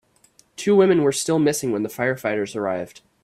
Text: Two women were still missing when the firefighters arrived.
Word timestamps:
Two 0.55 0.75
women 0.75 1.03
were 1.03 1.11
still 1.11 1.37
missing 1.37 1.71
when 1.71 1.83
the 1.83 1.87
firefighters 1.87 2.55
arrived. 2.55 3.01